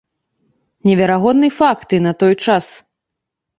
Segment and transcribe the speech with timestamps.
[0.89, 2.65] Неверагодны факт і на той час.